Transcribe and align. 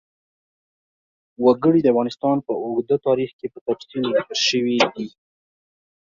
وګړي 1.43 1.79
د 1.83 1.87
افغانستان 1.93 2.37
په 2.47 2.53
اوږده 2.63 2.97
تاریخ 3.07 3.29
کې 3.39 3.47
په 3.53 3.59
تفصیل 3.67 4.03
ذکر 4.15 4.37
شوی 4.47 4.77
دی. 4.93 5.07